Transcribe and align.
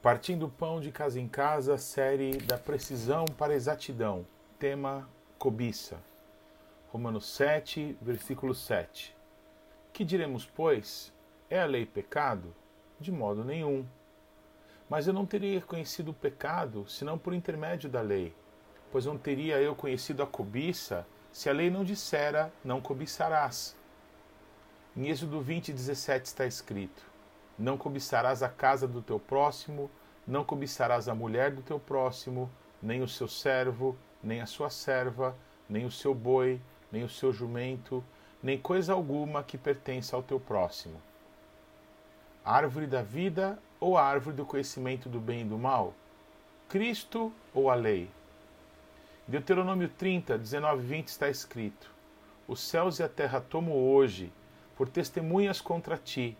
Partindo 0.00 0.48
pão 0.48 0.80
de 0.80 0.92
casa 0.92 1.18
em 1.18 1.26
casa, 1.26 1.76
série 1.76 2.36
da 2.36 2.56
precisão 2.56 3.24
para 3.24 3.52
exatidão, 3.52 4.24
tema 4.56 5.08
cobiça. 5.36 5.98
Romanos 6.92 7.26
7, 7.34 7.98
versículo 8.00 8.54
7. 8.54 9.16
Que 9.92 10.04
diremos, 10.04 10.46
pois? 10.46 11.12
É 11.50 11.60
a 11.60 11.66
lei 11.66 11.84
pecado? 11.84 12.54
De 13.00 13.10
modo 13.10 13.44
nenhum. 13.44 13.84
Mas 14.88 15.08
eu 15.08 15.12
não 15.12 15.26
teria 15.26 15.60
conhecido 15.60 16.12
o 16.12 16.14
pecado 16.14 16.88
senão 16.88 17.18
por 17.18 17.34
intermédio 17.34 17.90
da 17.90 18.00
lei, 18.00 18.32
pois 18.92 19.04
não 19.04 19.18
teria 19.18 19.60
eu 19.60 19.74
conhecido 19.74 20.22
a 20.22 20.26
cobiça 20.28 21.04
se 21.32 21.50
a 21.50 21.52
lei 21.52 21.70
não 21.70 21.82
dissera: 21.82 22.52
não 22.64 22.80
cobiçarás. 22.80 23.76
Em 24.96 25.08
Êxodo 25.08 25.40
20, 25.40 25.72
17 25.72 26.26
está 26.26 26.46
escrito: 26.46 27.07
Não 27.58 27.76
cobiçarás 27.76 28.42
a 28.42 28.48
casa 28.48 28.86
do 28.86 29.02
teu 29.02 29.18
próximo, 29.18 29.90
não 30.26 30.44
cobiçarás 30.44 31.08
a 31.08 31.14
mulher 31.14 31.50
do 31.50 31.62
teu 31.62 31.80
próximo, 31.80 32.50
nem 32.80 33.02
o 33.02 33.08
seu 33.08 33.26
servo, 33.26 33.96
nem 34.22 34.40
a 34.40 34.46
sua 34.46 34.70
serva, 34.70 35.34
nem 35.68 35.84
o 35.84 35.90
seu 35.90 36.14
boi, 36.14 36.60
nem 36.92 37.02
o 37.02 37.08
seu 37.08 37.32
jumento, 37.32 38.04
nem 38.42 38.58
coisa 38.58 38.92
alguma 38.92 39.42
que 39.42 39.58
pertença 39.58 40.14
ao 40.14 40.22
teu 40.22 40.38
próximo. 40.38 41.00
Árvore 42.44 42.86
da 42.86 43.02
vida 43.02 43.58
ou 43.80 43.98
árvore 43.98 44.36
do 44.36 44.46
conhecimento 44.46 45.08
do 45.08 45.20
bem 45.20 45.42
e 45.42 45.44
do 45.44 45.58
mal? 45.58 45.94
Cristo 46.68 47.32
ou 47.52 47.70
a 47.70 47.74
lei? 47.74 48.10
Deuteronômio 49.26 49.88
30, 49.88 50.38
19 50.38 50.82
e 50.82 50.86
20 50.86 51.08
está 51.08 51.28
escrito: 51.28 51.90
Os 52.46 52.60
céus 52.60 52.98
e 52.98 53.02
a 53.02 53.08
terra 53.08 53.40
tomo 53.40 53.74
hoje 53.74 54.32
por 54.76 54.88
testemunhas 54.88 55.60
contra 55.60 55.98
ti, 55.98 56.36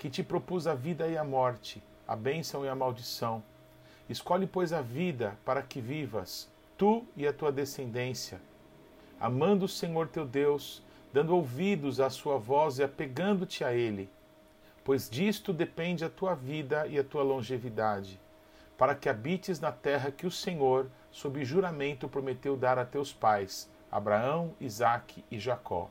que 0.00 0.08
te 0.08 0.22
propus 0.22 0.66
a 0.66 0.74
vida 0.74 1.06
e 1.08 1.18
a 1.18 1.22
morte, 1.22 1.82
a 2.08 2.16
bênção 2.16 2.64
e 2.64 2.68
a 2.70 2.74
maldição. 2.74 3.42
Escolhe, 4.08 4.46
pois, 4.46 4.72
a 4.72 4.80
vida 4.80 5.36
para 5.44 5.60
que 5.60 5.78
vivas, 5.78 6.48
tu 6.78 7.04
e 7.14 7.26
a 7.26 7.34
tua 7.34 7.52
descendência, 7.52 8.40
amando 9.20 9.66
o 9.66 9.68
Senhor 9.68 10.08
teu 10.08 10.24
Deus, 10.24 10.82
dando 11.12 11.36
ouvidos 11.36 12.00
à 12.00 12.08
sua 12.08 12.38
voz 12.38 12.78
e 12.78 12.82
apegando-te 12.82 13.62
a 13.62 13.74
Ele, 13.74 14.08
pois 14.82 15.10
disto 15.10 15.52
depende 15.52 16.02
a 16.02 16.08
tua 16.08 16.34
vida 16.34 16.86
e 16.86 16.98
a 16.98 17.04
tua 17.04 17.22
longevidade, 17.22 18.18
para 18.78 18.94
que 18.94 19.06
habites 19.06 19.60
na 19.60 19.70
terra 19.70 20.10
que 20.10 20.26
o 20.26 20.30
Senhor, 20.30 20.86
sob 21.10 21.44
juramento 21.44 22.08
prometeu 22.08 22.56
dar 22.56 22.78
a 22.78 22.86
teus 22.86 23.12
pais, 23.12 23.68
Abraão, 23.92 24.54
Isaque 24.58 25.22
e 25.30 25.38
Jacó. 25.38 25.90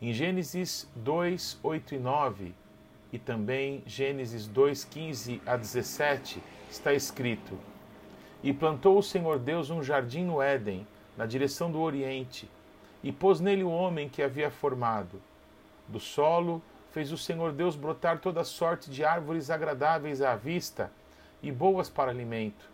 Em 0.00 0.12
Gênesis 0.12 0.88
2, 0.94 1.58
8 1.64 1.94
e 1.96 1.98
9, 1.98 2.61
e 3.12 3.18
também 3.18 3.82
Gênesis 3.86 4.46
2, 4.46 4.84
15 4.84 5.42
a 5.46 5.56
17, 5.56 6.42
está 6.70 6.92
escrito: 6.94 7.58
E 8.42 8.52
plantou 8.52 8.98
o 8.98 9.02
Senhor 9.02 9.38
Deus 9.38 9.70
um 9.70 9.82
jardim 9.82 10.24
no 10.24 10.40
Éden, 10.40 10.86
na 11.16 11.26
direção 11.26 11.70
do 11.70 11.80
Oriente, 11.80 12.48
e 13.02 13.12
pôs 13.12 13.40
nele 13.40 13.62
o 13.62 13.70
homem 13.70 14.08
que 14.08 14.22
havia 14.22 14.50
formado. 14.50 15.20
Do 15.86 16.00
solo 16.00 16.62
fez 16.90 17.12
o 17.12 17.18
Senhor 17.18 17.52
Deus 17.52 17.76
brotar 17.76 18.18
toda 18.18 18.44
sorte 18.44 18.90
de 18.90 19.04
árvores 19.04 19.50
agradáveis 19.50 20.22
à 20.22 20.34
vista 20.36 20.90
e 21.42 21.50
boas 21.50 21.90
para 21.90 22.10
alimento 22.10 22.72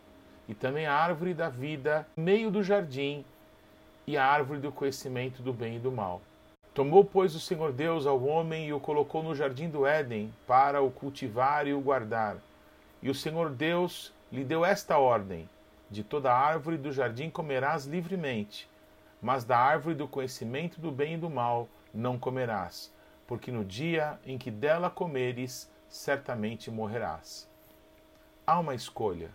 e 0.49 0.55
também 0.55 0.87
a 0.87 0.95
árvore 0.95 1.35
da 1.35 1.51
vida 1.51 2.07
meio 2.17 2.51
do 2.51 2.63
jardim 2.63 3.25
e 4.07 4.17
a 4.17 4.25
árvore 4.25 4.59
do 4.59 4.73
conhecimento 4.73 5.43
do 5.43 5.53
bem 5.53 5.77
e 5.77 5.79
do 5.79 5.93
mal. 5.93 6.23
Tomou, 6.79 7.05
pois, 7.05 7.35
o 7.35 7.41
Senhor 7.41 7.73
Deus 7.73 8.07
ao 8.07 8.23
homem 8.23 8.69
e 8.69 8.73
o 8.73 8.79
colocou 8.79 9.21
no 9.21 9.35
jardim 9.35 9.69
do 9.69 9.85
Éden 9.85 10.33
para 10.47 10.81
o 10.81 10.93
cultivar 10.93 11.67
e 11.67 11.75
o 11.75 11.81
guardar. 11.81 12.37
E 13.03 13.11
o 13.11 13.15
Senhor 13.17 13.51
Deus 13.51 14.15
lhe 14.31 14.45
deu 14.45 14.65
esta 14.65 14.97
ordem: 14.97 15.51
De 15.91 16.05
toda 16.05 16.33
árvore 16.33 16.77
do 16.77 16.93
jardim 16.93 17.31
comerás 17.31 17.85
livremente, 17.85 18.71
mas 19.21 19.43
da 19.43 19.59
árvore 19.59 19.97
do 19.97 20.07
conhecimento 20.07 20.81
do 20.81 20.93
bem 20.93 21.15
e 21.15 21.19
do 21.19 21.29
mal 21.29 21.69
não 21.93 22.17
comerás, 22.17 22.95
porque 23.27 23.51
no 23.51 23.65
dia 23.65 24.17
em 24.25 24.39
que 24.39 24.49
dela 24.49 24.89
comeres, 24.89 25.69
certamente 25.89 26.71
morrerás. 26.71 27.51
Há 28.47 28.57
uma 28.61 28.77
escolha. 28.77 29.31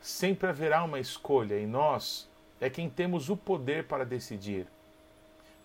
Sempre 0.00 0.48
haverá 0.48 0.82
uma 0.82 0.98
escolha 0.98 1.60
e 1.60 1.64
nós 1.64 2.28
é 2.60 2.68
quem 2.68 2.90
temos 2.90 3.30
o 3.30 3.36
poder 3.36 3.86
para 3.86 4.04
decidir. 4.04 4.66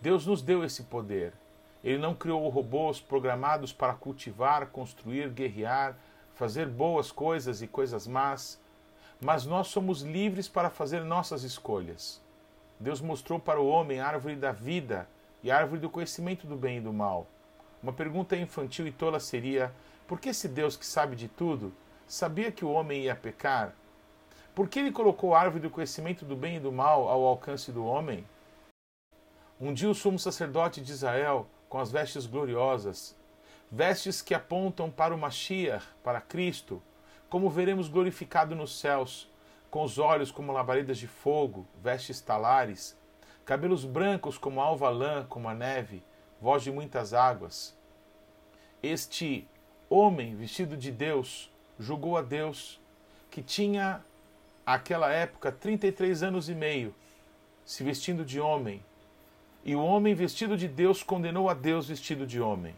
Deus 0.01 0.25
nos 0.25 0.41
deu 0.41 0.63
esse 0.63 0.83
poder. 0.83 1.33
Ele 1.83 1.97
não 1.97 2.13
criou 2.13 2.47
robôs 2.49 2.99
programados 2.99 3.71
para 3.71 3.93
cultivar, 3.93 4.67
construir, 4.67 5.29
guerrear, 5.29 5.95
fazer 6.33 6.67
boas 6.67 7.11
coisas 7.11 7.61
e 7.61 7.67
coisas 7.67 8.07
más, 8.07 8.59
mas 9.19 9.45
nós 9.45 9.67
somos 9.67 10.01
livres 10.01 10.47
para 10.47 10.69
fazer 10.69 11.03
nossas 11.03 11.43
escolhas. 11.43 12.21
Deus 12.79 12.99
mostrou 12.99 13.39
para 13.39 13.61
o 13.61 13.67
homem 13.67 13.99
a 13.99 14.07
árvore 14.07 14.35
da 14.35 14.51
vida 14.51 15.07
e 15.43 15.51
a 15.51 15.57
árvore 15.57 15.81
do 15.81 15.89
conhecimento 15.89 16.47
do 16.47 16.55
bem 16.55 16.77
e 16.77 16.81
do 16.81 16.91
mal. 16.91 17.27
Uma 17.81 17.93
pergunta 17.93 18.35
infantil 18.35 18.87
e 18.87 18.91
tola 18.91 19.19
seria: 19.19 19.71
por 20.07 20.19
que 20.19 20.29
esse 20.29 20.47
Deus 20.47 20.75
que 20.75 20.85
sabe 20.85 21.15
de 21.15 21.27
tudo 21.27 21.71
sabia 22.07 22.51
que 22.51 22.65
o 22.65 22.71
homem 22.71 23.03
ia 23.03 23.15
pecar 23.15 23.73
por 24.53 24.67
que 24.67 24.79
ele 24.79 24.91
colocou 24.91 25.33
a 25.33 25.39
árvore 25.39 25.61
do 25.61 25.69
conhecimento 25.69 26.25
do 26.25 26.35
bem 26.35 26.57
e 26.57 26.59
do 26.59 26.71
mal 26.71 27.07
ao 27.07 27.25
alcance 27.25 27.71
do 27.71 27.85
homem? 27.85 28.25
Um 29.63 29.75
dia 29.75 29.91
o 29.91 29.93
sumo 29.93 30.17
sacerdote 30.17 30.81
de 30.81 30.91
Israel, 30.91 31.47
com 31.69 31.77
as 31.77 31.91
vestes 31.91 32.25
gloriosas, 32.25 33.15
vestes 33.71 34.19
que 34.19 34.33
apontam 34.33 34.89
para 34.89 35.13
o 35.13 35.17
Mashiach, 35.19 35.85
para 36.03 36.19
Cristo, 36.19 36.81
como 37.29 37.47
veremos 37.47 37.87
glorificado 37.87 38.55
nos 38.55 38.79
céus, 38.79 39.29
com 39.69 39.83
os 39.83 39.99
olhos 39.99 40.31
como 40.31 40.51
labaredas 40.51 40.97
de 40.97 41.05
fogo, 41.05 41.67
vestes 41.79 42.19
talares, 42.19 42.97
cabelos 43.45 43.85
brancos 43.85 44.35
como 44.35 44.59
alva 44.59 44.89
lã, 44.89 45.27
como 45.29 45.47
a 45.47 45.53
neve, 45.53 46.03
voz 46.41 46.63
de 46.63 46.71
muitas 46.71 47.13
águas. 47.13 47.77
Este 48.81 49.47
homem 49.87 50.35
vestido 50.35 50.75
de 50.75 50.91
Deus 50.91 51.51
julgou 51.79 52.17
a 52.17 52.23
Deus, 52.23 52.81
que 53.29 53.43
tinha 53.43 54.03
àquela 54.65 55.11
época, 55.11 55.51
33 55.51 56.23
anos 56.23 56.49
e 56.49 56.55
meio, 56.55 56.95
se 57.63 57.83
vestindo 57.83 58.25
de 58.25 58.39
homem. 58.39 58.83
E 59.63 59.75
o 59.75 59.83
homem 59.83 60.15
vestido 60.15 60.57
de 60.57 60.67
Deus 60.67 61.03
condenou 61.03 61.49
a 61.49 61.53
Deus 61.53 61.87
vestido 61.87 62.25
de 62.25 62.41
homem. 62.41 62.73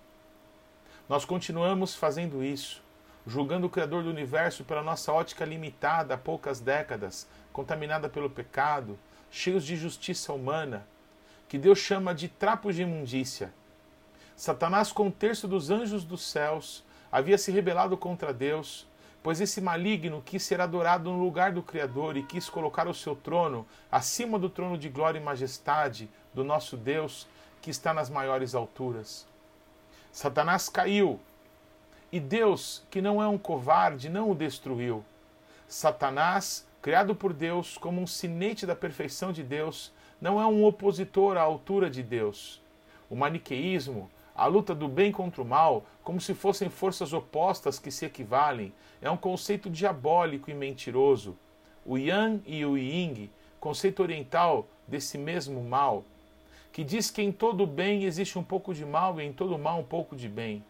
Nós 1.07 1.23
continuamos 1.23 1.95
fazendo 1.95 2.43
isso, 2.43 2.81
julgando 3.25 3.67
o 3.67 3.69
Criador 3.69 4.03
do 4.03 4.09
universo 4.09 4.65
pela 4.65 4.83
nossa 4.83 5.11
ótica 5.13 5.45
limitada 5.45 6.13
há 6.13 6.17
poucas 6.17 6.59
décadas, 6.59 7.27
contaminada 7.53 8.09
pelo 8.09 8.29
pecado, 8.29 8.99
cheios 9.31 9.65
de 9.65 9.77
justiça 9.77 10.33
humana, 10.33 10.85
que 11.47 11.57
Deus 11.57 11.79
chama 11.79 12.13
de 12.13 12.27
trapos 12.27 12.75
de 12.75 12.81
imundícia. 12.81 13.53
Satanás, 14.35 14.91
com 14.91 15.07
um 15.07 15.11
terço 15.11 15.47
dos 15.47 15.69
anjos 15.69 16.03
dos 16.03 16.21
céus, 16.25 16.83
havia 17.11 17.37
se 17.37 17.51
rebelado 17.51 17.95
contra 17.95 18.33
Deus 18.33 18.87
Pois 19.23 19.39
esse 19.39 19.61
maligno 19.61 20.21
quis 20.21 20.43
ser 20.43 20.59
adorado 20.59 21.09
no 21.09 21.23
lugar 21.23 21.53
do 21.53 21.63
Criador 21.63 22.17
e 22.17 22.23
quis 22.23 22.49
colocar 22.49 22.89
o 22.89 22.93
seu 22.93 23.15
trono 23.15 23.65
acima 23.89 24.37
do 24.37 24.49
trono 24.49 24.77
de 24.77 24.89
glória 24.89 25.17
e 25.17 25.23
majestade 25.23 26.09
do 26.33 26.43
nosso 26.43 26.75
Deus, 26.77 27.27
que 27.61 27.69
está 27.69 27.93
nas 27.93 28.09
maiores 28.09 28.55
alturas. 28.55 29.25
Satanás 30.11 30.69
caiu 30.69 31.19
e 32.11 32.19
Deus, 32.19 32.83
que 32.91 33.01
não 33.01 33.21
é 33.21 33.27
um 33.27 33.37
covarde, 33.37 34.09
não 34.09 34.29
o 34.29 34.35
destruiu. 34.35 35.03
Satanás, 35.67 36.67
criado 36.81 37.15
por 37.15 37.33
Deus 37.33 37.77
como 37.77 38.01
um 38.01 38.07
sinete 38.07 38.65
da 38.65 38.75
perfeição 38.75 39.31
de 39.31 39.43
Deus, 39.43 39.91
não 40.21 40.39
é 40.39 40.45
um 40.45 40.63
opositor 40.63 41.37
à 41.37 41.41
altura 41.41 41.89
de 41.89 42.03
Deus. 42.03 42.61
O 43.09 43.15
maniqueísmo 43.15 44.09
a 44.35 44.47
luta 44.47 44.73
do 44.73 44.87
bem 44.87 45.11
contra 45.11 45.41
o 45.41 45.45
mal, 45.45 45.85
como 46.03 46.19
se 46.19 46.33
fossem 46.33 46.67
forças 46.67 47.13
opostas 47.13 47.77
que 47.77 47.91
se 47.91 48.05
equivalem, 48.05 48.73
é 49.01 49.09
um 49.09 49.17
conceito 49.17 49.69
diabólico 49.69 50.49
e 50.49 50.53
mentiroso. 50.53 51.37
O 51.85 51.97
Yang 51.97 52.41
e 52.47 52.65
o 52.65 52.75
Ying, 52.75 53.29
conceito 53.59 54.01
oriental 54.01 54.67
desse 54.87 55.17
mesmo 55.17 55.63
mal, 55.63 56.03
que 56.73 56.83
diz 56.83 57.09
que 57.09 57.21
em 57.21 57.31
todo 57.31 57.65
bem 57.65 58.03
existe 58.03 58.37
um 58.37 58.43
pouco 58.43 58.73
de 58.73 58.85
mal 58.85 59.21
e 59.21 59.23
em 59.23 59.31
todo 59.31 59.57
mal 59.57 59.79
um 59.79 59.85
pouco 59.85 60.13
de 60.13 60.27
bem. 60.27 60.61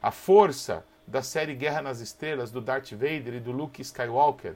A 0.00 0.12
força 0.12 0.84
da 1.04 1.22
série 1.22 1.56
Guerra 1.56 1.82
nas 1.82 1.98
Estrelas 1.98 2.52
do 2.52 2.60
Darth 2.60 2.92
Vader 2.92 3.34
e 3.34 3.40
do 3.40 3.50
Luke 3.50 3.82
Skywalker, 3.82 4.54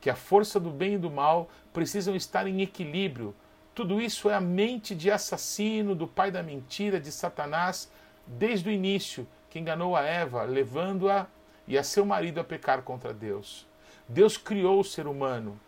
que 0.00 0.08
a 0.08 0.14
força 0.14 0.60
do 0.60 0.70
bem 0.70 0.94
e 0.94 0.98
do 0.98 1.10
mal 1.10 1.48
precisam 1.72 2.14
estar 2.14 2.46
em 2.46 2.62
equilíbrio 2.62 3.34
tudo 3.76 4.00
isso 4.00 4.30
é 4.30 4.34
a 4.34 4.40
mente 4.40 4.94
de 4.94 5.10
assassino, 5.10 5.94
do 5.94 6.08
pai 6.08 6.30
da 6.30 6.42
mentira, 6.42 6.98
de 6.98 7.12
Satanás, 7.12 7.92
desde 8.26 8.70
o 8.70 8.72
início, 8.72 9.28
que 9.50 9.58
enganou 9.58 9.94
a 9.94 10.00
Eva, 10.00 10.44
levando-a 10.44 11.26
e 11.68 11.76
a 11.76 11.84
seu 11.84 12.06
marido 12.06 12.40
a 12.40 12.44
pecar 12.44 12.80
contra 12.80 13.12
Deus. 13.12 13.66
Deus 14.08 14.38
criou 14.38 14.80
o 14.80 14.84
ser 14.84 15.06
humano, 15.06 15.60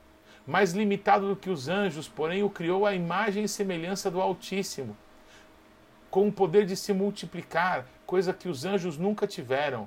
mais 0.49 0.73
limitado 0.73 1.29
do 1.29 1.37
que 1.37 1.51
os 1.51 1.69
anjos, 1.69 2.09
porém 2.09 2.43
o 2.43 2.49
criou 2.49 2.87
à 2.87 2.95
imagem 2.95 3.45
e 3.45 3.49
semelhança 3.49 4.11
do 4.11 4.19
Altíssimo, 4.19 4.97
com 6.11 6.27
o 6.27 6.33
poder 6.33 6.65
de 6.65 6.75
se 6.75 6.91
multiplicar, 6.95 7.85
coisa 8.07 8.33
que 8.33 8.49
os 8.49 8.65
anjos 8.65 8.97
nunca 8.97 9.27
tiveram. 9.27 9.87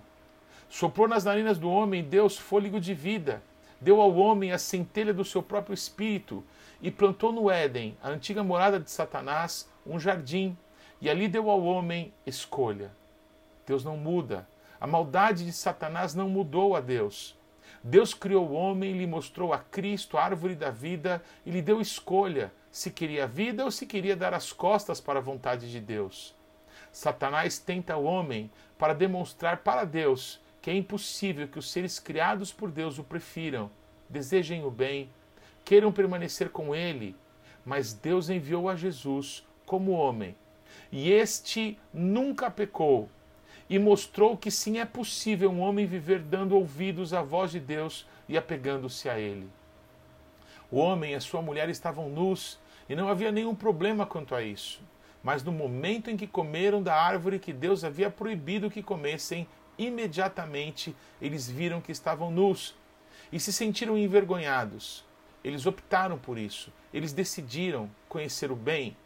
Soprou 0.69 1.07
nas 1.07 1.23
narinas 1.23 1.57
do 1.57 1.67
homem 1.67 2.03
Deus 2.03 2.37
fôlego 2.37 2.79
de 2.79 2.93
vida, 2.93 3.41
deu 3.81 3.99
ao 3.99 4.13
homem 4.13 4.51
a 4.51 4.59
centelha 4.59 5.11
do 5.11 5.25
seu 5.25 5.41
próprio 5.41 5.73
espírito 5.73 6.43
e 6.79 6.91
plantou 6.91 7.31
no 7.31 7.49
Éden, 7.49 7.97
a 7.99 8.09
antiga 8.09 8.43
morada 8.43 8.79
de 8.79 8.91
Satanás, 8.91 9.67
um 9.83 9.99
jardim, 9.99 10.55
e 11.01 11.09
ali 11.09 11.27
deu 11.27 11.49
ao 11.49 11.63
homem 11.63 12.13
escolha. 12.23 12.91
Deus 13.65 13.83
não 13.83 13.97
muda. 13.97 14.47
A 14.79 14.85
maldade 14.85 15.43
de 15.43 15.53
Satanás 15.53 16.13
não 16.13 16.29
mudou 16.29 16.75
a 16.75 16.79
Deus. 16.79 17.35
Deus 17.83 18.13
criou 18.13 18.47
o 18.49 18.53
homem, 18.53 18.97
lhe 18.97 19.07
mostrou 19.07 19.53
a 19.53 19.57
Cristo, 19.57 20.17
a 20.17 20.23
árvore 20.23 20.55
da 20.55 20.69
vida, 20.69 21.21
e 21.45 21.51
lhe 21.51 21.61
deu 21.61 21.81
escolha 21.81 22.51
se 22.71 22.89
queria 22.89 23.27
vida 23.27 23.65
ou 23.65 23.71
se 23.71 23.85
queria 23.85 24.15
dar 24.15 24.33
as 24.33 24.53
costas 24.53 25.01
para 25.01 25.19
a 25.19 25.21
vontade 25.21 25.69
de 25.69 25.79
Deus. 25.79 26.33
Satanás 26.91 27.59
tenta 27.59 27.97
o 27.97 28.03
homem 28.03 28.49
para 28.77 28.93
demonstrar 28.93 29.57
para 29.57 29.83
Deus 29.83 30.39
que 30.61 30.69
é 30.69 30.75
impossível 30.75 31.47
que 31.47 31.57
os 31.57 31.71
seres 31.71 31.99
criados 31.99 32.53
por 32.53 32.69
Deus 32.69 32.99
o 32.99 33.03
prefiram, 33.03 33.71
desejem 34.07 34.63
o 34.63 34.69
bem, 34.69 35.09
queiram 35.65 35.91
permanecer 35.91 36.49
com 36.49 36.75
ele, 36.75 37.15
mas 37.65 37.93
Deus 37.93 38.29
enviou 38.29 38.69
a 38.69 38.75
Jesus 38.75 39.45
como 39.65 39.91
homem, 39.91 40.35
e 40.91 41.11
este 41.11 41.79
nunca 41.91 42.51
pecou, 42.51 43.09
e 43.71 43.79
mostrou 43.79 44.35
que 44.35 44.51
sim 44.51 44.79
é 44.79 44.85
possível 44.85 45.49
um 45.49 45.61
homem 45.61 45.85
viver 45.85 46.19
dando 46.19 46.57
ouvidos 46.57 47.13
à 47.13 47.21
voz 47.21 47.51
de 47.51 47.59
Deus 47.61 48.05
e 48.27 48.37
apegando-se 48.37 49.07
a 49.07 49.17
ele. 49.17 49.47
O 50.69 50.77
homem 50.77 51.13
e 51.13 51.15
a 51.15 51.21
sua 51.21 51.41
mulher 51.41 51.69
estavam 51.69 52.09
nus 52.09 52.59
e 52.89 52.97
não 52.97 53.07
havia 53.07 53.31
nenhum 53.31 53.55
problema 53.55 54.05
quanto 54.05 54.35
a 54.35 54.43
isso. 54.43 54.81
Mas 55.23 55.41
no 55.41 55.53
momento 55.53 56.11
em 56.11 56.17
que 56.17 56.27
comeram 56.27 56.83
da 56.83 56.93
árvore 56.93 57.39
que 57.39 57.53
Deus 57.53 57.85
havia 57.85 58.09
proibido 58.09 58.69
que 58.69 58.83
comessem, 58.83 59.47
imediatamente 59.77 60.93
eles 61.21 61.49
viram 61.49 61.79
que 61.79 61.93
estavam 61.93 62.29
nus 62.29 62.75
e 63.31 63.39
se 63.39 63.53
sentiram 63.53 63.97
envergonhados. 63.97 65.05
Eles 65.41 65.65
optaram 65.65 66.17
por 66.17 66.37
isso. 66.37 66.73
Eles 66.93 67.13
decidiram 67.13 67.89
conhecer 68.09 68.51
o 68.51 68.55
bem? 68.55 68.97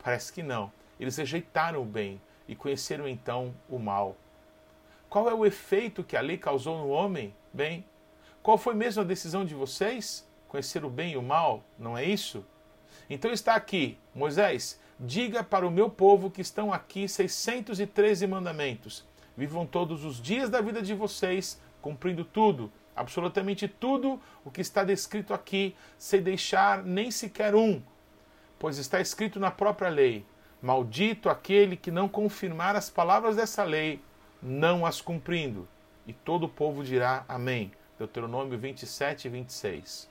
Parece 0.00 0.32
que 0.32 0.42
não. 0.44 0.70
Eles 1.00 1.16
rejeitaram 1.16 1.82
o 1.82 1.84
bem 1.84 2.20
e 2.48 2.56
conheceram 2.56 3.06
então 3.06 3.54
o 3.68 3.78
mal. 3.78 4.16
Qual 5.08 5.28
é 5.28 5.34
o 5.34 5.46
efeito 5.46 6.02
que 6.02 6.16
a 6.16 6.20
lei 6.20 6.38
causou 6.38 6.78
no 6.78 6.88
homem? 6.88 7.34
Bem, 7.52 7.84
qual 8.42 8.58
foi 8.58 8.74
mesmo 8.74 9.02
a 9.02 9.04
decisão 9.04 9.44
de 9.44 9.54
vocês? 9.54 10.26
Conhecer 10.48 10.84
o 10.84 10.90
bem 10.90 11.12
e 11.12 11.16
o 11.16 11.22
mal, 11.22 11.62
não 11.78 11.96
é 11.96 12.04
isso? 12.04 12.44
Então 13.08 13.30
está 13.30 13.54
aqui, 13.54 13.98
Moisés, 14.14 14.80
diga 14.98 15.44
para 15.44 15.66
o 15.66 15.70
meu 15.70 15.88
povo 15.88 16.30
que 16.30 16.40
estão 16.40 16.72
aqui 16.72 17.08
613 17.08 18.26
mandamentos. 18.26 19.06
Vivam 19.36 19.66
todos 19.66 20.04
os 20.04 20.20
dias 20.20 20.50
da 20.50 20.60
vida 20.60 20.82
de 20.82 20.94
vocês, 20.94 21.60
cumprindo 21.80 22.24
tudo, 22.24 22.72
absolutamente 22.96 23.68
tudo 23.68 24.20
o 24.44 24.50
que 24.50 24.60
está 24.60 24.82
descrito 24.82 25.32
aqui, 25.32 25.76
sem 25.96 26.20
deixar 26.20 26.82
nem 26.82 27.10
sequer 27.10 27.54
um, 27.54 27.80
pois 28.58 28.78
está 28.78 29.00
escrito 29.00 29.38
na 29.38 29.50
própria 29.50 29.88
lei: 29.88 30.26
Maldito 30.60 31.30
aquele 31.30 31.76
que 31.76 31.90
não 31.90 32.08
confirmar 32.08 32.74
as 32.74 32.90
palavras 32.90 33.36
dessa 33.36 33.62
lei, 33.62 34.00
não 34.42 34.84
as 34.84 35.00
cumprindo. 35.00 35.68
E 36.04 36.12
todo 36.12 36.44
o 36.44 36.48
povo 36.48 36.82
dirá 36.82 37.24
Amém. 37.28 37.70
Deuteronômio 37.96 38.58
27 38.58 39.26
e 39.26 39.30
26. 39.30 40.08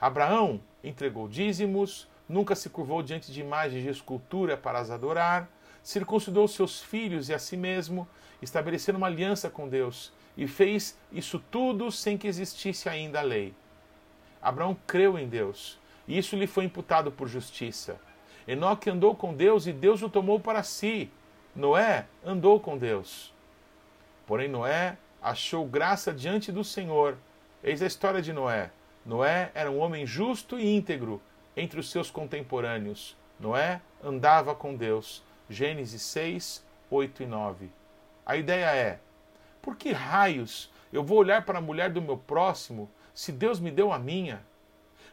Abraão 0.00 0.60
entregou 0.82 1.28
dízimos, 1.28 2.08
nunca 2.28 2.54
se 2.54 2.70
curvou 2.70 3.02
diante 3.02 3.32
de 3.32 3.40
imagens 3.40 3.82
de 3.82 3.88
escultura 3.88 4.56
para 4.56 4.78
as 4.78 4.90
adorar, 4.90 5.48
circuncidou 5.82 6.46
seus 6.48 6.82
filhos 6.82 7.28
e 7.28 7.34
a 7.34 7.38
si 7.38 7.56
mesmo, 7.56 8.08
estabelecendo 8.40 8.98
uma 8.98 9.06
aliança 9.06 9.50
com 9.50 9.68
Deus, 9.68 10.12
e 10.36 10.46
fez 10.46 10.96
isso 11.12 11.42
tudo 11.50 11.90
sem 11.90 12.16
que 12.16 12.26
existisse 12.26 12.88
ainda 12.88 13.20
a 13.20 13.22
lei. 13.22 13.54
Abraão 14.40 14.76
creu 14.86 15.18
em 15.18 15.28
Deus, 15.28 15.78
e 16.08 16.16
isso 16.16 16.36
lhe 16.36 16.46
foi 16.46 16.64
imputado 16.64 17.12
por 17.12 17.28
justiça. 17.28 18.00
Enoque 18.50 18.90
andou 18.90 19.14
com 19.14 19.32
Deus 19.32 19.68
e 19.68 19.72
Deus 19.72 20.02
o 20.02 20.10
tomou 20.10 20.40
para 20.40 20.64
si. 20.64 21.08
Noé 21.54 22.06
andou 22.24 22.58
com 22.58 22.76
Deus. 22.76 23.32
Porém, 24.26 24.48
Noé 24.48 24.98
achou 25.22 25.64
graça 25.64 26.12
diante 26.12 26.50
do 26.50 26.64
Senhor. 26.64 27.16
Eis 27.62 27.80
a 27.80 27.86
história 27.86 28.20
de 28.20 28.32
Noé. 28.32 28.72
Noé 29.06 29.52
era 29.54 29.70
um 29.70 29.78
homem 29.78 30.04
justo 30.04 30.58
e 30.58 30.66
íntegro, 30.66 31.22
entre 31.56 31.78
os 31.78 31.92
seus 31.92 32.10
contemporâneos. 32.10 33.16
Noé 33.38 33.80
andava 34.02 34.52
com 34.52 34.74
Deus. 34.74 35.22
Gênesis 35.48 36.02
6, 36.02 36.66
8 36.90 37.22
e 37.22 37.26
9. 37.26 37.70
A 38.26 38.36
ideia 38.36 38.74
é: 38.74 38.98
por 39.62 39.76
que 39.76 39.92
raios 39.92 40.72
eu 40.92 41.04
vou 41.04 41.18
olhar 41.18 41.44
para 41.44 41.58
a 41.58 41.62
mulher 41.62 41.90
do 41.90 42.02
meu 42.02 42.16
próximo 42.16 42.90
se 43.14 43.30
Deus 43.30 43.60
me 43.60 43.70
deu 43.70 43.92
a 43.92 43.98
minha? 43.98 44.44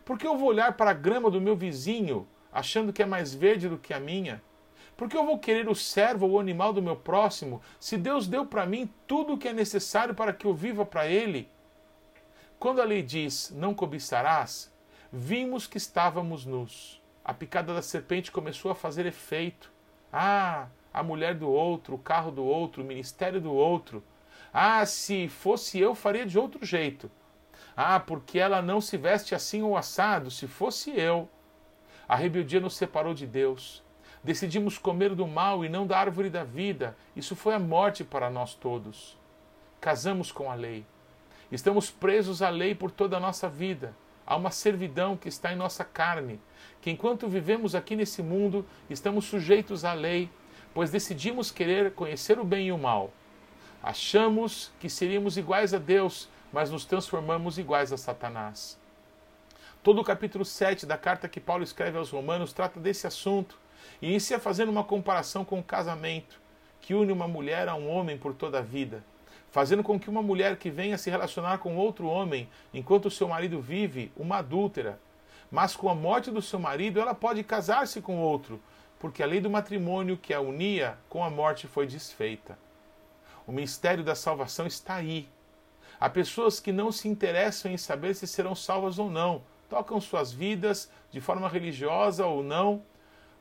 Por 0.04 0.18
que 0.18 0.26
eu 0.26 0.36
vou 0.36 0.48
olhar 0.48 0.76
para 0.76 0.90
a 0.90 0.96
grama 0.96 1.30
do 1.30 1.40
meu 1.40 1.56
vizinho 1.56 2.28
achando 2.52 2.94
que 2.94 3.02
é 3.02 3.06
mais 3.06 3.34
verde 3.34 3.70
do 3.70 3.78
que 3.78 3.94
a 3.94 4.00
minha? 4.00 4.42
Por 4.96 5.08
que 5.08 5.16
eu 5.16 5.26
vou 5.26 5.38
querer 5.38 5.70
o 5.70 5.76
servo 5.76 6.26
ou 6.26 6.34
o 6.34 6.40
animal 6.40 6.74
do 6.74 6.82
meu 6.82 6.96
próximo 6.96 7.62
se 7.80 7.98
Deus 7.98 8.28
deu 8.28 8.46
para 8.46 8.66
mim 8.66 8.92
tudo 9.06 9.34
o 9.34 9.38
que 9.38 9.48
é 9.48 9.54
necessário 9.54 10.16
para 10.16 10.34
que 10.34 10.46
eu 10.46 10.54
viva 10.54 10.86
para 10.86 11.06
Ele? 11.08 11.48
Quando 12.60 12.82
a 12.82 12.86
lei 12.86 13.04
diz 13.04 13.52
não 13.56 13.76
cobiçarás, 13.76 14.74
vimos 15.14 15.68
que 15.68 15.78
estávamos 15.78 16.46
nus. 16.46 17.00
A 17.24 17.34
picada 17.34 17.74
da 17.74 17.82
serpente 17.84 18.32
começou 18.32 18.72
a 18.72 18.76
fazer 18.76 19.06
efeito. 19.06 19.72
Ah, 20.12 20.68
a 20.92 21.04
mulher 21.04 21.36
do 21.36 21.48
outro, 21.48 21.94
o 21.96 22.00
carro 22.00 22.32
do 22.32 22.44
outro, 22.44 22.82
o 22.82 22.86
ministério 22.86 23.40
do 23.40 23.54
outro. 23.54 24.04
Ah, 24.52 24.84
se 24.86 25.28
fosse 25.28 25.78
eu, 25.80 25.94
faria 25.94 26.26
de 26.26 26.40
outro 26.40 26.66
jeito. 26.66 27.12
Ah, 27.76 28.00
porque 28.00 28.40
ela 28.40 28.62
não 28.62 28.82
se 28.82 28.98
veste 28.98 29.36
assim 29.36 29.62
ou 29.62 29.78
assado, 29.78 30.32
se 30.32 30.48
fosse 30.48 30.90
eu. 31.00 31.30
A 32.08 32.16
rebeldia 32.16 32.60
nos 32.60 32.76
separou 32.76 33.14
de 33.14 33.28
Deus. 33.28 33.84
Decidimos 34.24 34.78
comer 34.78 35.14
do 35.14 35.28
mal 35.28 35.64
e 35.64 35.70
não 35.70 35.86
da 35.86 35.98
árvore 35.98 36.30
da 36.30 36.44
vida. 36.44 36.96
Isso 37.16 37.36
foi 37.36 37.54
a 37.54 37.60
morte 37.60 38.04
para 38.04 38.30
nós 38.30 38.54
todos. 38.54 39.18
Casamos 39.82 40.32
com 40.32 40.50
a 40.50 40.56
lei. 40.56 40.86
Estamos 41.52 41.90
presos 41.90 42.42
à 42.42 42.50
lei 42.50 42.74
por 42.74 42.92
toda 42.92 43.18
a 43.18 43.20
nossa 43.20 43.48
vida. 43.48 43.94
Há 44.26 44.36
uma 44.36 44.52
servidão 44.52 45.16
que 45.16 45.30
está 45.30 45.54
em 45.54 45.56
nossa 45.56 45.86
carne, 45.86 46.40
que 46.82 46.92
enquanto 46.92 47.30
vivemos 47.30 47.74
aqui 47.74 47.96
nesse 47.96 48.22
mundo, 48.22 48.66
estamos 48.90 49.24
sujeitos 49.26 49.86
à 49.86 49.94
lei, 49.94 50.30
pois 50.74 50.92
decidimos 50.92 51.50
querer 51.50 51.94
conhecer 51.94 52.38
o 52.38 52.44
bem 52.44 52.68
e 52.68 52.72
o 52.74 52.78
mal. 52.78 53.14
Achamos 53.82 54.72
que 54.82 54.90
seríamos 54.90 55.38
iguais 55.38 55.74
a 55.74 55.78
Deus, 55.78 56.28
mas 56.52 56.70
nos 56.70 56.84
transformamos 56.84 57.58
iguais 57.58 57.94
a 57.94 57.98
Satanás. 57.98 58.78
Todo 59.88 60.02
o 60.02 60.04
capítulo 60.04 60.44
7 60.44 60.86
da 60.86 60.98
carta 60.98 61.30
que 61.30 61.40
Paulo 61.40 61.64
escreve 61.64 61.98
aos 61.98 62.10
Romanos 62.10 62.52
trata 62.52 62.78
desse 62.78 63.08
assunto 63.08 63.58
e 64.02 64.10
inicia 64.10 64.38
fazendo 64.38 64.68
uma 64.68 64.84
comparação 64.84 65.46
com 65.46 65.60
o 65.60 65.64
casamento, 65.64 66.42
que 66.82 66.94
une 66.94 67.14
uma 67.14 67.26
mulher 67.26 67.70
a 67.70 67.76
um 67.76 67.90
homem 67.90 68.18
por 68.18 68.34
toda 68.34 68.60
a 68.60 68.62
vida 68.62 69.02
fazendo 69.50 69.82
com 69.82 69.98
que 69.98 70.10
uma 70.10 70.22
mulher 70.22 70.58
que 70.58 70.70
venha 70.70 70.98
se 70.98 71.10
relacionar 71.10 71.60
com 71.60 71.78
outro 71.78 72.06
homem 72.06 72.50
enquanto 72.74 73.10
seu 73.10 73.30
marido 73.30 73.62
vive, 73.62 74.12
uma 74.18 74.40
adúltera, 74.40 75.00
mas 75.50 75.74
com 75.74 75.88
a 75.88 75.96
morte 75.96 76.30
do 76.32 76.42
seu 76.42 76.60
marido 76.60 77.00
ela 77.00 77.16
pode 77.16 77.42
casar-se 77.42 78.02
com 78.02 78.20
outro, 78.20 78.62
porque 79.00 79.24
a 79.24 79.26
lei 79.26 79.40
do 79.40 79.50
matrimônio 79.50 80.18
que 80.18 80.34
a 80.34 80.42
unia 80.42 80.98
com 81.08 81.24
a 81.24 81.30
morte 81.30 81.66
foi 81.66 81.88
desfeita. 81.88 82.60
O 83.48 83.54
mistério 83.54 84.04
da 84.04 84.16
salvação 84.16 84.68
está 84.68 84.96
aí. 84.96 85.30
Há 85.98 86.10
pessoas 86.10 86.60
que 86.60 86.74
não 86.74 86.92
se 86.92 87.08
interessam 87.08 87.72
em 87.72 87.78
saber 87.78 88.16
se 88.16 88.28
serão 88.28 88.54
salvas 88.54 89.00
ou 89.00 89.10
não, 89.10 89.42
tocam 89.70 90.00
suas 90.00 90.32
vidas 90.32 90.92
de 91.12 91.22
forma 91.22 91.48
religiosa 91.48 92.26
ou 92.26 92.44
não, 92.44 92.82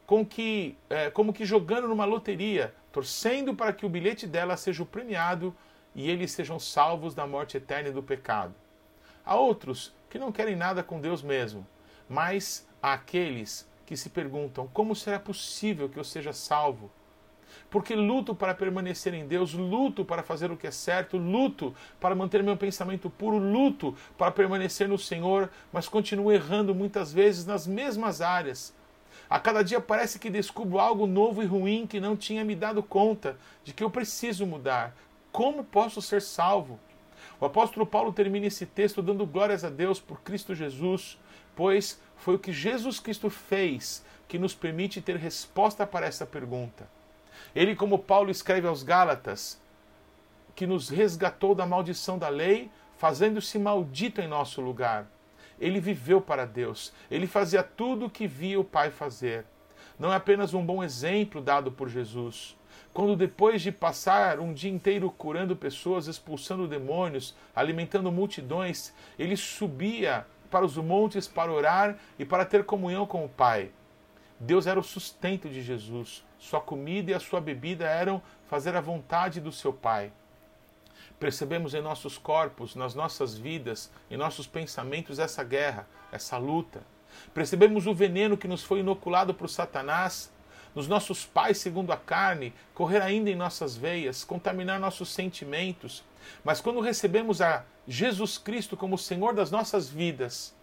com 0.07 0.25
que, 0.25 0.77
é, 0.89 1.11
como 1.11 1.33
que 1.33 1.45
jogando 1.45 1.89
numa 1.89 2.05
loteria, 2.05 2.75
torcendo 2.93 3.55
para 3.55 3.73
que 3.73 3.85
o 3.85 3.89
bilhete 3.89 4.27
dela 4.27 4.57
seja 4.57 4.83
o 4.83 4.87
premiado 4.87 5.55
e 5.95 6.09
eles 6.11 6.31
sejam 6.31 6.59
salvos 6.59 7.15
da 7.15 7.27
morte 7.27 7.57
eterna 7.57 7.89
e 7.89 7.93
do 7.93 8.03
pecado. 8.03 8.55
Há 9.25 9.35
outros 9.35 9.93
que 10.09 10.19
não 10.19 10.31
querem 10.31 10.55
nada 10.55 10.83
com 10.83 11.01
Deus 11.01 11.23
mesmo, 11.23 11.67
mas 12.09 12.69
há 12.81 12.93
aqueles 12.93 13.69
que 13.85 13.97
se 13.97 14.11
perguntam: 14.11 14.69
como 14.73 14.95
será 14.95 15.19
possível 15.19 15.89
que 15.89 15.99
eu 15.99 16.05
seja 16.05 16.33
salvo? 16.33 16.91
Porque 17.71 17.95
luto 17.95 18.35
para 18.35 18.55
permanecer 18.55 19.15
em 19.15 19.27
Deus, 19.27 19.53
luto 19.53 20.05
para 20.05 20.23
fazer 20.23 20.51
o 20.51 20.57
que 20.57 20.67
é 20.67 20.71
certo, 20.71 21.17
luto 21.17 21.75
para 22.01 22.15
manter 22.15 22.43
meu 22.43 22.57
pensamento 22.57 23.11
puro, 23.11 23.39
luto 23.39 23.95
para 24.17 24.31
permanecer 24.31 24.89
no 24.89 24.99
Senhor, 24.99 25.51
mas 25.73 25.89
continuo 25.89 26.33
errando 26.33 26.75
muitas 26.75 27.13
vezes 27.13 27.45
nas 27.45 27.67
mesmas 27.67 28.21
áreas. 28.21 28.75
A 29.29 29.41
cada 29.41 29.63
dia 29.63 29.81
parece 29.81 30.19
que 30.19 30.31
descubro 30.31 30.79
algo 30.79 31.07
novo 31.07 31.43
e 31.43 31.47
ruim 31.47 31.87
que 31.87 31.99
não 31.99 32.17
tinha 32.17 32.45
me 32.45 32.55
dado 32.55 32.83
conta 32.83 33.37
de 33.65 33.73
que 33.73 33.83
eu 33.83 33.91
preciso 33.91 34.47
mudar, 34.47 34.95
como 35.33 35.65
posso 35.65 36.01
ser 36.01 36.23
salvo? 36.23 36.79
O 37.41 37.45
apóstolo 37.45 37.87
Paulo 37.87 38.13
termina 38.13 38.47
esse 38.47 38.65
texto 38.65 39.03
dando 39.03 39.27
glórias 39.27 39.65
a 39.65 39.69
Deus 39.69 40.01
por 40.01 40.23
Cristo 40.23 40.55
Jesus, 40.55 41.19
pois 41.55 42.01
foi 42.17 42.37
o 42.37 42.39
que 42.39 42.53
Jesus 42.53 43.01
Cristo 43.01 43.29
fez 43.29 44.05
que 44.29 44.39
nos 44.39 44.55
permite 44.55 45.01
ter 45.01 45.17
resposta 45.17 45.87
para 45.87 46.07
essa 46.07 46.25
pergunta. 46.25 46.89
Ele, 47.57 47.75
como 47.75 47.99
Paulo 47.99 48.31
escreve 48.31 48.69
aos 48.69 48.83
Gálatas, 48.83 49.59
que 50.55 50.67
nos 50.67 50.91
resgatou 50.91 51.55
da 51.55 51.65
maldição 51.65 52.19
da 52.19 52.29
lei, 52.29 52.71
fazendo-se 52.99 53.59
maldito 53.59 54.21
em 54.21 54.29
nosso 54.29 54.61
lugar. 54.61 55.07
Ele 55.59 55.81
viveu 55.81 56.21
para 56.21 56.45
Deus, 56.45 56.93
ele 57.11 57.27
fazia 57.27 57.63
tudo 57.63 58.05
o 58.05 58.11
que 58.11 58.27
via 58.27 58.61
o 58.61 58.65
Pai 58.65 58.91
fazer. 58.91 59.47
Não 59.99 60.13
é 60.13 60.17
apenas 60.17 60.53
um 60.53 60.63
bom 60.63 60.85
exemplo 60.85 61.41
dado 61.41 61.73
por 61.73 61.89
Jesus. 61.89 62.55
Quando 62.93 63.17
depois 63.17 63.63
de 63.63 63.73
passar 63.73 64.39
um 64.39 64.53
dia 64.53 64.71
inteiro 64.71 65.11
curando 65.11 65.57
pessoas, 65.57 66.09
expulsando 66.09 66.69
demônios, 66.69 67.35
alimentando 67.55 68.13
multidões, 68.13 68.93
ele 69.19 69.35
subia 69.35 70.27
para 70.51 70.67
os 70.67 70.77
montes 70.77 71.27
para 71.27 71.51
orar 71.51 71.97
e 72.19 72.25
para 72.27 72.45
ter 72.45 72.67
comunhão 72.67 73.07
com 73.07 73.25
o 73.25 73.31
Pai. 73.31 73.71
Deus 74.39 74.67
era 74.67 74.79
o 74.79 74.85
sustento 74.85 75.49
de 75.49 75.63
Jesus. 75.63 76.26
Sua 76.39 76.61
comida 76.61 77.11
e 77.11 77.15
a 77.15 77.21
sua 77.21 77.41
bebida 77.41 77.87
eram 77.87 78.23
fazer 78.49 78.77
a 78.77 78.81
vontade 78.81 79.41
do 79.41 79.53
seu 79.53 79.73
Pai. 79.73 80.13
Percebemos 81.19 81.73
em 81.75 81.81
nossos 81.81 82.19
corpos, 82.19 82.75
nas 82.75 82.95
nossas 82.95 83.37
vidas, 83.37 83.91
em 84.11 84.17
nossos 84.17 84.47
pensamentos 84.47 85.19
essa 85.19 85.43
guerra, 85.43 85.87
essa 86.13 86.37
luta. 86.37 86.83
Percebemos 87.33 87.87
o 87.87 87.95
veneno 87.95 88.37
que 88.37 88.49
nos 88.49 88.63
foi 88.63 88.81
inoculado 88.81 89.33
por 89.33 89.49
Satanás, 89.49 90.31
nos 90.75 90.87
nossos 90.87 91.25
pais 91.25 91.57
segundo 91.57 91.91
a 91.91 91.97
carne, 91.97 92.53
correr 92.75 93.01
ainda 93.01 93.31
em 93.31 93.35
nossas 93.35 93.77
veias, 93.77 94.25
contaminar 94.25 94.79
nossos 94.79 95.09
sentimentos. 95.09 96.05
Mas 96.45 96.61
quando 96.61 96.81
recebemos 96.81 97.41
a 97.41 97.65
Jesus 97.89 98.37
Cristo 98.37 98.77
como 98.77 98.99
Senhor 98.99 99.35
das 99.35 99.51
nossas 99.51 99.89
vidas, 99.89 100.55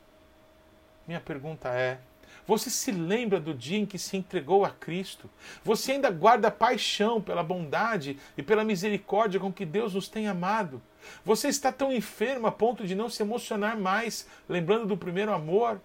minha 1.08 1.20
pergunta 1.20 1.70
é: 1.70 2.00
você 2.46 2.70
se 2.70 2.92
lembra 2.92 3.40
do 3.40 3.54
dia 3.54 3.78
em 3.78 3.86
que 3.86 3.98
se 3.98 4.18
entregou 4.18 4.66
a 4.66 4.70
Cristo? 4.70 5.30
Você 5.64 5.94
ainda 5.94 6.10
guarda 6.10 6.52
paixão 6.52 7.22
pela 7.22 7.44
bondade 7.44 8.18
e 8.38 8.44
pela 8.44 8.64
misericórdia 8.64 9.40
com 9.40 9.52
que 9.52 9.66
Deus 9.66 9.94
nos 9.94 10.08
tem 10.08 10.28
amado? 10.28 10.82
Você 11.24 11.48
está 11.48 11.72
tão 11.72 11.92
enfermo 11.92 12.48
a 12.48 12.52
ponto 12.52 12.86
de 12.86 12.96
não 12.96 13.10
se 13.10 13.22
emocionar 13.22 13.78
mais, 13.78 14.28
lembrando 14.48 14.86
do 14.86 14.98
primeiro 14.98 15.34
amor? 15.34 15.82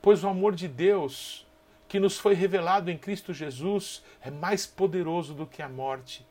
Pois 0.00 0.22
o 0.22 0.28
amor 0.28 0.54
de 0.54 0.68
Deus, 0.68 1.46
que 1.88 2.00
nos 2.00 2.18
foi 2.18 2.34
revelado 2.34 2.90
em 2.90 2.98
Cristo 2.98 3.34
Jesus, 3.34 4.02
é 4.20 4.30
mais 4.30 4.66
poderoso 4.66 5.34
do 5.34 5.46
que 5.46 5.62
a 5.62 5.68
morte. 5.68 6.26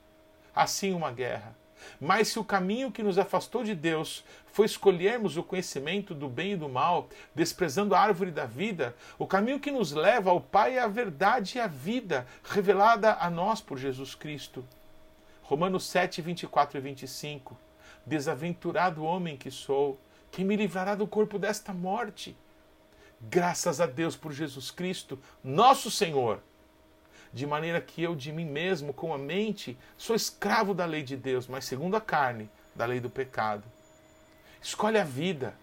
Assim, 0.55 0.93
uma 0.93 1.11
guerra 1.11 1.55
mas 1.99 2.29
se 2.29 2.39
o 2.39 2.43
caminho 2.43 2.91
que 2.91 3.03
nos 3.03 3.17
afastou 3.17 3.63
de 3.63 3.75
Deus 3.75 4.23
foi 4.51 4.65
escolhermos 4.65 5.37
o 5.37 5.43
conhecimento 5.43 6.13
do 6.13 6.27
bem 6.27 6.53
e 6.53 6.55
do 6.55 6.67
mal, 6.67 7.09
desprezando 7.33 7.95
a 7.95 7.99
árvore 7.99 8.31
da 8.31 8.45
vida, 8.45 8.95
o 9.17 9.27
caminho 9.27 9.59
que 9.59 9.71
nos 9.71 9.91
leva 9.91 10.29
ao 10.29 10.41
Pai 10.41 10.77
é 10.77 10.81
a 10.81 10.87
verdade 10.87 11.57
e 11.57 11.61
a 11.61 11.67
vida, 11.67 12.25
revelada 12.43 13.13
a 13.19 13.29
nós 13.29 13.61
por 13.61 13.77
Jesus 13.77 14.15
Cristo. 14.15 14.65
Romanos 15.43 15.85
7, 15.85 16.21
24 16.21 16.77
e 16.77 16.81
25. 16.81 17.57
Desaventurado 18.05 19.03
homem 19.03 19.37
que 19.37 19.51
sou, 19.51 19.99
quem 20.31 20.45
me 20.45 20.55
livrará 20.55 20.95
do 20.95 21.07
corpo 21.07 21.39
desta 21.39 21.73
morte? 21.73 22.35
Graças 23.21 23.81
a 23.81 23.85
Deus 23.85 24.15
por 24.15 24.31
Jesus 24.31 24.71
Cristo, 24.71 25.19
nosso 25.43 25.91
Senhor 25.91 26.41
de 27.33 27.45
maneira 27.45 27.79
que 27.79 28.01
eu 28.01 28.15
de 28.15 28.31
mim 28.31 28.45
mesmo, 28.45 28.93
com 28.93 29.13
a 29.13 29.17
mente, 29.17 29.77
sou 29.97 30.15
escravo 30.15 30.73
da 30.73 30.85
lei 30.85 31.03
de 31.03 31.15
Deus, 31.15 31.47
mas 31.47 31.65
segundo 31.65 31.95
a 31.95 32.01
carne, 32.01 32.49
da 32.75 32.85
lei 32.85 32.99
do 32.99 33.09
pecado. 33.09 33.63
Escolhe 34.61 34.97
a 34.97 35.03
vida, 35.03 35.53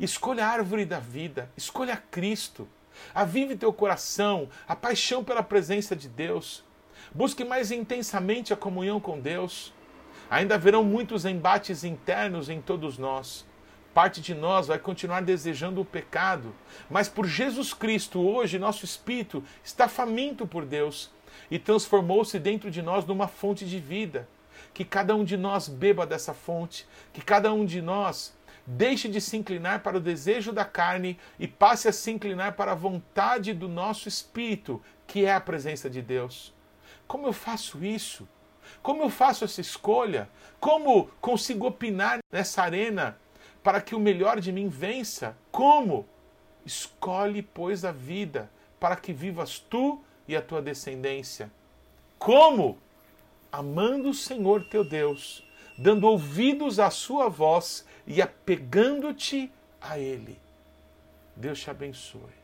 escolha 0.00 0.44
a 0.44 0.48
árvore 0.48 0.84
da 0.84 0.98
vida, 0.98 1.50
escolha 1.56 1.96
Cristo. 1.96 2.68
Avive 3.14 3.56
teu 3.56 3.72
coração, 3.72 4.48
a 4.66 4.76
paixão 4.76 5.24
pela 5.24 5.42
presença 5.42 5.94
de 5.96 6.08
Deus. 6.08 6.64
Busque 7.14 7.44
mais 7.44 7.70
intensamente 7.70 8.52
a 8.52 8.56
comunhão 8.56 9.00
com 9.00 9.20
Deus. 9.20 9.72
Ainda 10.30 10.54
haverão 10.54 10.82
muitos 10.82 11.24
embates 11.24 11.84
internos 11.84 12.48
em 12.48 12.60
todos 12.60 12.98
nós. 12.98 13.44
Parte 13.94 14.22
de 14.22 14.34
nós 14.34 14.68
vai 14.68 14.78
continuar 14.78 15.20
desejando 15.20 15.80
o 15.80 15.84
pecado, 15.84 16.54
mas 16.88 17.10
por 17.10 17.26
Jesus 17.26 17.74
Cristo, 17.74 18.20
hoje, 18.20 18.58
nosso 18.58 18.86
espírito 18.86 19.44
está 19.62 19.86
faminto 19.86 20.46
por 20.46 20.64
Deus 20.64 21.10
e 21.50 21.58
transformou-se 21.58 22.38
dentro 22.38 22.70
de 22.70 22.80
nós 22.80 23.04
numa 23.04 23.28
fonte 23.28 23.66
de 23.66 23.78
vida. 23.78 24.26
Que 24.72 24.84
cada 24.84 25.14
um 25.14 25.22
de 25.22 25.36
nós 25.36 25.68
beba 25.68 26.06
dessa 26.06 26.32
fonte, 26.32 26.86
que 27.12 27.20
cada 27.20 27.52
um 27.52 27.66
de 27.66 27.82
nós 27.82 28.34
deixe 28.66 29.08
de 29.08 29.20
se 29.20 29.36
inclinar 29.36 29.82
para 29.82 29.98
o 29.98 30.00
desejo 30.00 30.52
da 30.52 30.64
carne 30.64 31.18
e 31.38 31.46
passe 31.46 31.86
a 31.88 31.92
se 31.92 32.10
inclinar 32.10 32.52
para 32.52 32.72
a 32.72 32.76
vontade 32.76 33.52
do 33.52 33.68
nosso 33.68 34.08
espírito, 34.08 34.82
que 35.06 35.26
é 35.26 35.34
a 35.34 35.40
presença 35.40 35.90
de 35.90 36.00
Deus. 36.00 36.54
Como 37.06 37.26
eu 37.26 37.32
faço 37.34 37.84
isso? 37.84 38.26
Como 38.82 39.02
eu 39.02 39.10
faço 39.10 39.44
essa 39.44 39.60
escolha? 39.60 40.30
Como 40.58 41.10
consigo 41.20 41.66
opinar 41.66 42.20
nessa 42.32 42.62
arena 42.62 43.18
para 43.62 43.80
que 43.80 43.94
o 43.94 44.00
melhor 44.00 44.40
de 44.40 44.52
mim 44.52 44.68
vença. 44.68 45.36
Como? 45.50 46.06
Escolhe, 46.64 47.42
pois, 47.42 47.84
a 47.84 47.92
vida, 47.92 48.50
para 48.78 48.96
que 48.96 49.12
vivas 49.12 49.58
tu 49.58 50.00
e 50.26 50.36
a 50.36 50.42
tua 50.42 50.60
descendência. 50.60 51.50
Como? 52.18 52.78
Amando 53.50 54.10
o 54.10 54.14
Senhor 54.14 54.64
teu 54.68 54.84
Deus, 54.84 55.44
dando 55.78 56.06
ouvidos 56.06 56.78
à 56.78 56.90
sua 56.90 57.28
voz 57.28 57.86
e 58.06 58.22
apegando-te 58.22 59.50
a 59.80 59.98
Ele. 59.98 60.38
Deus 61.36 61.60
te 61.60 61.70
abençoe. 61.70 62.41